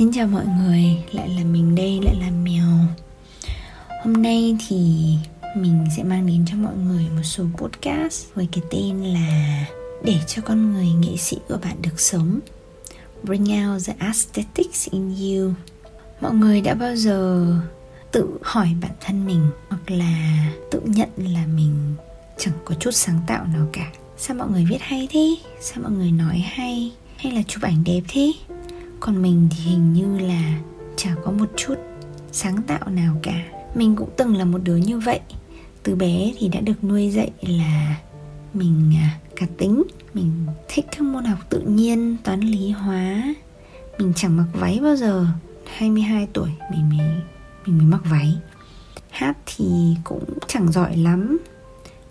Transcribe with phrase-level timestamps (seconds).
[0.00, 2.66] Xin chào mọi người, lại là mình đây, lại là Mèo
[4.04, 4.76] Hôm nay thì
[5.56, 9.64] mình sẽ mang đến cho mọi người một số podcast với cái tên là
[10.04, 12.40] Để cho con người nghệ sĩ của bạn được sống
[13.22, 15.52] Bring out the aesthetics in you
[16.20, 17.46] Mọi người đã bao giờ
[18.12, 21.94] tự hỏi bản thân mình Hoặc là tự nhận là mình
[22.38, 25.36] chẳng có chút sáng tạo nào cả Sao mọi người viết hay thế?
[25.60, 26.92] Sao mọi người nói hay?
[27.16, 28.32] Hay là chụp ảnh đẹp thế?
[29.00, 30.58] Còn mình thì hình như là
[30.96, 31.74] chả có một chút
[32.32, 33.44] sáng tạo nào cả.
[33.74, 35.20] Mình cũng từng là một đứa như vậy.
[35.82, 37.96] Từ bé thì đã được nuôi dạy là
[38.54, 39.82] mình à, cá tính,
[40.14, 43.34] mình thích các môn học tự nhiên, toán lý hóa.
[43.98, 45.26] Mình chẳng mặc váy bao giờ.
[45.64, 47.06] 22 tuổi mình mới
[47.66, 48.36] mình mới mặc váy.
[49.10, 51.38] Hát thì cũng chẳng giỏi lắm.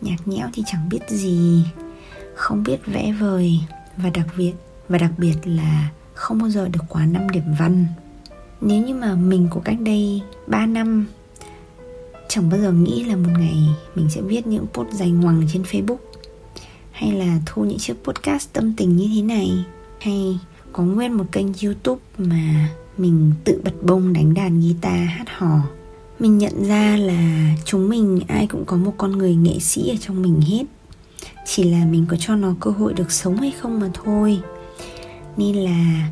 [0.00, 1.64] Nhạc nhẽo thì chẳng biết gì.
[2.34, 3.60] Không biết vẽ vời.
[3.96, 4.52] Và đặc biệt,
[4.88, 7.86] và đặc biệt là không bao giờ được quá 5 điểm văn.
[8.60, 11.06] Nếu như mà mình của cách đây 3 năm,
[12.28, 13.62] Chẳng bao giờ nghĩ là một ngày
[13.94, 15.96] mình sẽ viết những post dài ngoằng trên Facebook,
[16.90, 19.64] Hay là thu những chiếc podcast tâm tình như thế này,
[20.00, 20.38] Hay
[20.72, 25.60] có nguyên một kênh youtube mà mình tự bật bông đánh đàn guitar hát hò.
[26.18, 29.96] Mình nhận ra là chúng mình ai cũng có một con người nghệ sĩ ở
[30.00, 30.64] trong mình hết.
[31.46, 34.40] Chỉ là mình có cho nó cơ hội được sống hay không mà thôi
[35.36, 36.10] nên là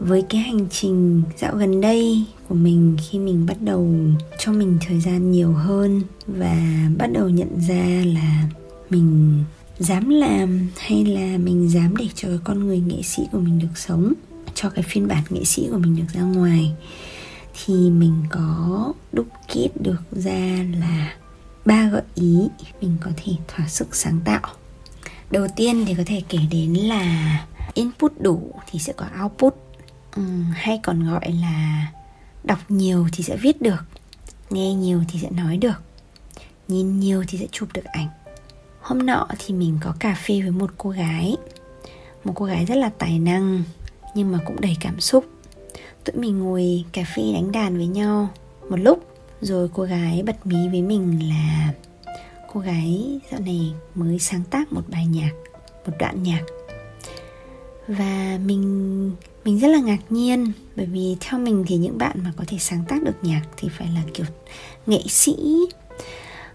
[0.00, 3.94] với cái hành trình dạo gần đây của mình khi mình bắt đầu
[4.38, 8.48] cho mình thời gian nhiều hơn và bắt đầu nhận ra là
[8.90, 9.44] mình
[9.78, 13.76] dám làm hay là mình dám để cho con người nghệ sĩ của mình được
[13.78, 14.12] sống,
[14.54, 16.72] cho cái phiên bản nghệ sĩ của mình được ra ngoài,
[17.64, 21.16] thì mình có đúc kết được ra là
[21.64, 22.48] ba gợi ý
[22.80, 24.42] mình có thể thỏa sức sáng tạo.
[25.30, 29.54] Đầu tiên thì có thể kể đến là input đủ thì sẽ có output.
[30.20, 31.86] Uhm, hay còn gọi là
[32.44, 33.84] đọc nhiều thì sẽ viết được
[34.50, 35.82] nghe nhiều thì sẽ nói được
[36.68, 38.08] nhìn nhiều thì sẽ chụp được ảnh.
[38.80, 41.36] Hôm nọ thì mình có cà phê với một cô gái.
[42.24, 43.62] Một cô gái rất là tài năng
[44.14, 45.24] nhưng mà cũng đầy cảm xúc.
[46.04, 48.28] Tụi mình ngồi cà phê đánh đàn với nhau
[48.68, 51.72] một lúc rồi cô gái bật mí với mình là
[52.52, 55.30] cô gái dạo này mới sáng tác một bài nhạc
[55.86, 56.42] một đoạn nhạc
[57.88, 59.12] và mình
[59.44, 62.56] mình rất là ngạc nhiên bởi vì theo mình thì những bạn mà có thể
[62.60, 64.26] sáng tác được nhạc thì phải là kiểu
[64.86, 65.36] nghệ sĩ.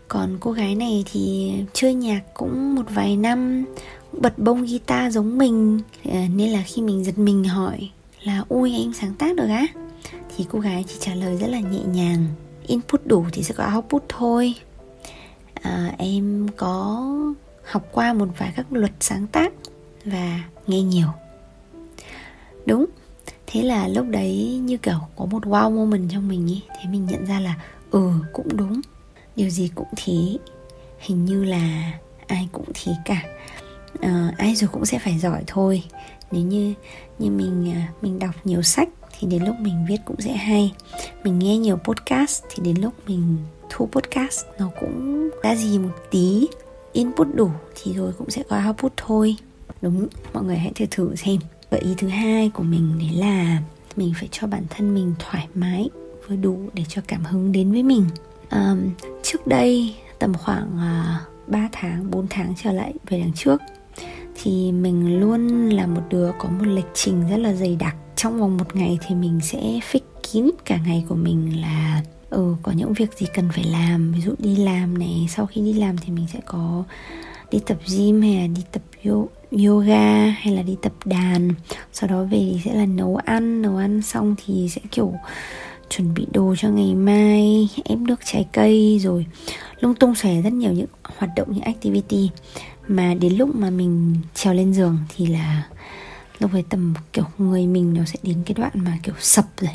[0.07, 3.65] Còn cô gái này thì chơi nhạc cũng một vài năm
[4.11, 5.79] bật bông guitar giống mình.
[6.05, 7.89] Ờ, nên là khi mình giật mình hỏi
[8.23, 9.67] là ui em sáng tác được á?
[10.37, 12.25] Thì cô gái chỉ trả lời rất là nhẹ nhàng
[12.67, 14.53] input đủ thì sẽ có output thôi.
[15.53, 17.07] À, em có
[17.65, 19.53] học qua một vài các luật sáng tác
[20.05, 21.07] và nghe nhiều.
[22.65, 22.85] Đúng
[23.47, 27.05] thế là lúc đấy như kiểu có một wow moment trong mình ý thế mình
[27.05, 27.55] nhận ra là
[27.91, 28.81] ừ cũng đúng
[29.35, 30.37] điều gì cũng thế.
[30.99, 31.93] Hình như là
[32.27, 33.23] ai cũng thế cả.
[34.01, 35.83] À, ai rồi cũng sẽ phải giỏi thôi.
[36.31, 36.73] Nếu như
[37.19, 38.89] như mình à, mình đọc nhiều sách
[39.19, 40.73] thì đến lúc mình viết cũng sẽ hay.
[41.23, 43.37] Mình nghe nhiều podcast thì đến lúc mình
[43.69, 46.47] thu podcast nó cũng ra gì một tí
[46.93, 49.35] input đủ thì rồi cũng sẽ có output thôi
[49.81, 51.37] đúng mọi người hãy thử thử xem.
[51.71, 53.61] Gợi ý thứ hai của mình đấy là
[53.95, 55.89] mình phải cho bản thân mình thoải mái
[56.27, 58.05] vừa đủ để cho cảm hứng đến với mình.
[58.51, 58.89] Um,
[59.23, 63.61] trước đây tầm khoảng à, uh, 3 tháng 4 tháng trở lại về đằng trước
[64.43, 67.95] thì mình luôn là một đứa có một lịch trình rất là dày đặc.
[68.15, 69.59] Trong vòng một ngày thì mình sẽ
[69.91, 69.99] fix
[70.31, 74.11] kín cả ngày của mình là ừ có những việc gì cần phải làm.
[74.11, 76.83] Ví dụ đi làm này sau khi đi làm thì mình sẽ có
[77.51, 78.81] đi tập gym hay là đi tập
[79.51, 81.49] yoga hay là đi tập đàn.
[81.93, 85.13] Sau đó về thì sẽ là nấu ăn nấu ăn xong thì sẽ kiểu
[85.89, 89.25] chuẩn bị đồ cho ngày mai, ép nước, trái cây rồi.
[89.79, 92.29] Lung tung xòe rất nhiều những hoạt động, những activity
[92.87, 95.67] mà đến lúc mà mình trèo lên giường thì là
[96.39, 99.71] lúc ấy tầm kiểu người mình nó sẽ đến cái đoạn mà kiểu sập rồi.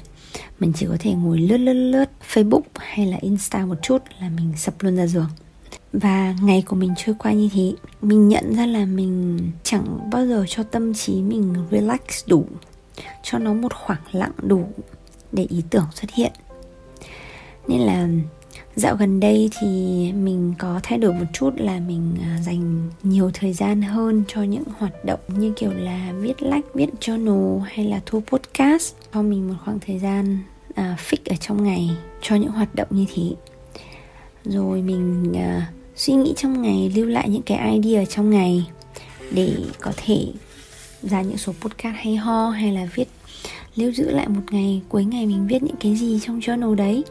[0.61, 4.29] Mình chỉ có thể ngồi lướt lướt lướt facebook hay là insta một chút là
[4.29, 5.29] mình sập luôn ra giường
[6.01, 7.73] và ngày của mình trôi qua như thế
[8.03, 12.47] mình nhận ra là mình chẳng bao giờ cho tâm trí mình relax đủ
[13.23, 14.69] cho nó một khoảng lặng đủ
[15.33, 16.33] để ý tưởng xuất hiện.
[17.69, 18.09] Nên là
[18.77, 19.69] dạo gần đây thì
[20.13, 24.43] mình có thay đổi một chút là mình à, dành nhiều thời gian hơn cho
[24.43, 29.23] những hoạt động như kiểu là viết lách viết journal hay là thu podcast cho
[29.23, 30.39] mình một khoảng thời gian
[30.71, 31.91] uh, fix ở trong ngày
[32.23, 33.31] cho những hoạt động như thế.
[34.45, 38.67] Rồi mình uh, suy nghĩ trong ngày, lưu lại những cái idea trong ngày
[39.31, 40.27] để có thể
[41.03, 43.09] ra những số podcast hay ho hay là viết,
[43.77, 47.05] lưu giữ lại một ngày, cuối ngày mình viết những cái gì trong journal đấy.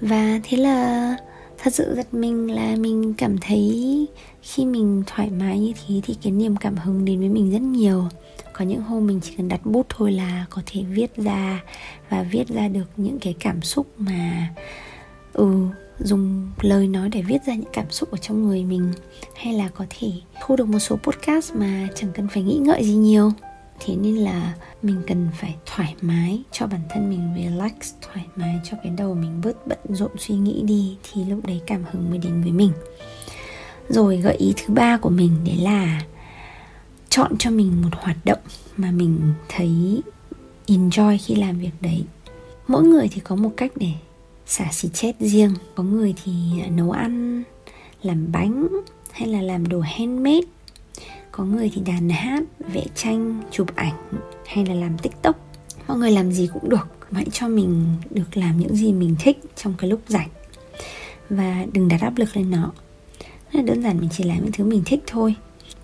[0.00, 1.16] Và thế là
[1.58, 4.06] thật sự giật mình là mình cảm thấy
[4.42, 7.62] khi mình thoải mái như thế thì cái niềm cảm hứng đến với mình rất
[7.62, 8.04] nhiều.
[8.52, 11.60] Có những hôm mình chỉ cần đặt bút thôi là có thể viết ra
[12.08, 14.48] và viết ra được những cái cảm xúc mà
[15.32, 15.68] ừ
[16.00, 18.92] dùng lời nói để viết ra những cảm xúc ở trong người mình,
[19.36, 20.12] hay là có thể
[20.46, 23.32] thu được một số podcast mà chẳng cần phải nghĩ ngợi gì nhiều.
[23.80, 27.72] Thế nên là mình cần phải thoải mái cho bản thân mình, relax,
[28.02, 31.60] thoải mái cho cái đầu mình bớt bận rộn suy nghĩ đi, thì lúc đấy
[31.66, 32.72] cảm hứng mới đến với mình.
[33.88, 36.02] Rồi gợi ý thứ ba của mình, đấy là
[37.08, 38.38] chọn cho mình một hoạt động
[38.76, 39.18] mà mình
[39.48, 40.02] thấy
[40.66, 42.04] enjoy khi làm việc đấy.
[42.68, 43.90] Mỗi người thì có một cách để
[44.48, 45.54] xả xì chết riêng.
[45.74, 46.32] Có người thì
[46.70, 47.42] nấu ăn,
[48.02, 48.68] làm bánh,
[49.10, 50.46] hay là làm đồ handmade.
[51.32, 52.42] Có người thì đàn hát,
[52.72, 53.94] vẽ tranh, chụp ảnh,
[54.46, 55.36] hay là làm tiktok.
[55.88, 56.88] Mọi người làm gì cũng được.
[57.12, 60.28] Hãy cho mình được làm những gì mình thích trong cái lúc rảnh.
[61.30, 62.72] Và đừng đặt áp lực lên nó.
[63.52, 65.34] Rất là đơn giản, mình chỉ làm những thứ mình thích thôi.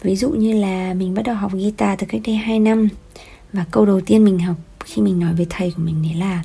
[0.03, 2.89] Ví dụ như là mình bắt đầu học guitar từ cách đây 2 năm.
[3.53, 6.43] Và câu đầu tiên mình học khi mình nói với thầy của mình đấy là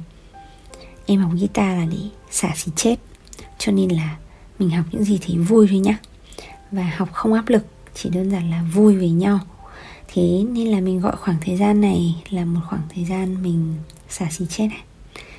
[1.09, 1.97] em học guitar là để
[2.31, 2.95] xả xì chết.
[3.57, 4.17] Cho nên là
[4.59, 5.97] mình học những gì thì vui thôi nhá.
[6.71, 9.39] Và học không áp lực chỉ đơn giản là vui với nhau.
[10.13, 13.73] Thế nên là mình gọi khoảng thời gian này là một khoảng thời gian mình
[14.09, 14.83] xả xì chết này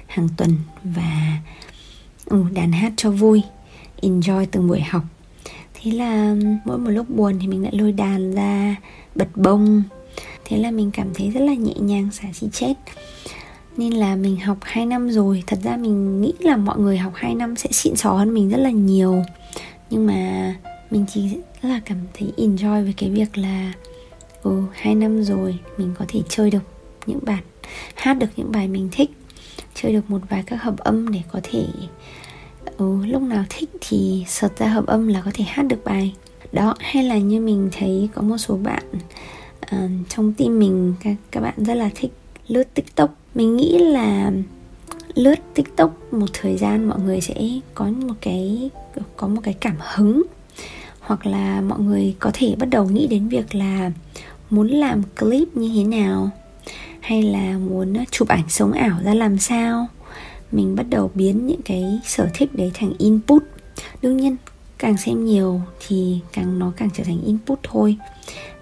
[0.07, 1.39] hàng tuần và
[2.25, 3.43] ừ, đàn hát cho vui
[4.03, 5.03] enjoy từng buổi học.
[5.75, 6.35] Thế là
[6.65, 8.77] mỗi một lúc buồn thì mình lại lôi đàn ra
[9.15, 9.83] bật bông.
[10.45, 12.75] Thế là mình cảm thấy rất là nhẹ nhàng xả xì chết
[13.81, 15.43] nên là mình học 2 năm rồi.
[15.47, 18.51] Thật ra mình nghĩ là mọi người học 2 năm sẽ xịn sò hơn mình
[18.51, 19.23] rất là nhiều.
[19.91, 20.55] Nhưng mà
[20.91, 21.23] mình chỉ
[21.63, 23.73] là cảm thấy enjoy với cái việc là
[24.43, 26.63] ừ hai năm rồi mình có thể chơi được
[27.07, 27.43] những bản
[27.95, 29.11] hát được những bài mình thích
[29.75, 31.67] chơi được một vài các hợp âm để có thể
[32.77, 36.15] ừ, lúc nào thích thì sợt ra hợp âm là có thể hát được bài.
[36.53, 38.83] Đó hay là như mình thấy có một số bạn
[39.63, 42.13] uh, trong team mình các, các bạn rất là thích
[42.49, 44.33] lướt tiktok mình nghĩ là
[45.15, 47.35] lướt tiktok một thời gian mọi người sẽ
[47.75, 48.71] có một cái,
[49.17, 50.23] có một cái cảm hứng.
[51.01, 53.93] Hoặc là mọi người có thể bắt đầu nghĩ đến việc là
[54.51, 56.31] muốn làm clip như thế nào,
[57.01, 59.87] hay là muốn chụp ảnh sống ảo ra làm sao.
[60.53, 63.43] Mình bắt đầu biến những cái sở thích đấy thành input.
[64.03, 64.37] Đương nhiên,
[64.79, 67.97] càng xem nhiều thì càng nó càng trở thành input thôi.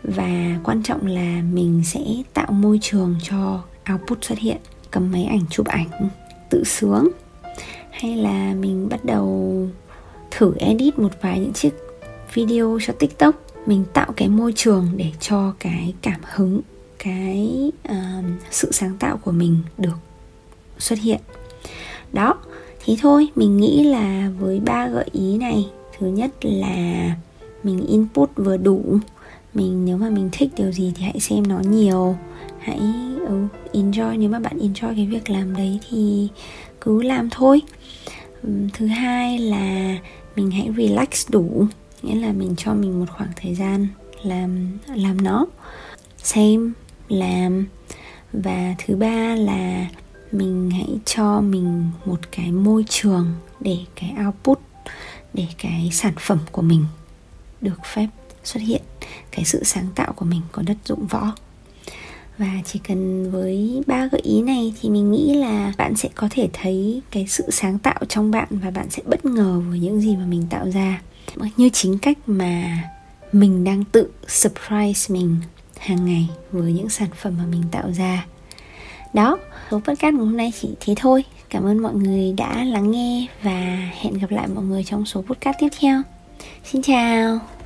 [0.03, 2.01] Và quan trọng là mình sẽ
[2.35, 3.63] tạo môi trường cho
[3.93, 4.57] output xuất hiện
[4.91, 5.89] cầm máy ảnh chụp ảnh
[6.51, 7.09] tự sướng.
[7.91, 9.69] Hay là mình bắt đầu
[10.31, 11.75] thử edit một vài những chiếc
[12.35, 13.35] video cho tiktok
[13.67, 16.61] mình tạo cái môi trường để cho cái cảm hứng
[16.99, 19.97] cái uh, sự sáng tạo của mình được
[20.79, 21.21] xuất hiện.
[22.13, 22.35] Đó
[22.85, 25.69] thì thôi mình nghĩ là với ba gợi ý này
[25.99, 27.11] thứ nhất là
[27.63, 28.99] mình input vừa đủ.
[29.55, 32.17] Mình nếu mà mình thích điều gì thì hãy xem nó nhiều
[32.69, 32.81] hãy
[33.27, 34.19] ừ, enjoy.
[34.19, 36.29] Nếu mà bạn enjoy cái việc làm đấy thì
[36.81, 37.63] cứ làm thôi.
[38.73, 39.99] Thứ hai là
[40.37, 41.67] mình hãy relax đủ.
[42.03, 43.87] Nghĩa là mình cho mình một khoảng thời gian
[44.23, 45.47] làm làm nó.
[46.17, 46.73] Xem
[47.09, 47.67] làm.
[48.33, 49.89] Và thứ ba là
[50.33, 54.59] mình hãy cho mình một cái môi trường để cái output
[55.35, 56.85] để cái sản phẩm của mình
[57.61, 58.07] được phép
[58.45, 58.83] xuất hiện.
[59.31, 61.33] Cái sự sáng tạo của mình có đất dụng võ
[62.39, 66.29] và chỉ cần với ba gợi ý này thì mình nghĩ là bạn sẽ có
[66.31, 70.01] thể thấy cái sự sáng tạo trong bạn và bạn sẽ bất ngờ với những
[70.01, 71.03] gì mà mình tạo ra.
[71.57, 72.83] Như chính cách mà
[73.33, 75.37] mình đang tự surprise mình
[75.79, 78.27] hàng ngày với những sản phẩm mà mình tạo ra.
[79.15, 79.39] Đó,
[79.71, 81.25] số podcast ngày hôm nay chỉ thế thôi.
[81.51, 85.23] Cảm ơn mọi người đã lắng nghe và hẹn gặp lại mọi người trong số
[85.23, 86.03] podcast tiếp theo.
[86.65, 87.58] Xin chào!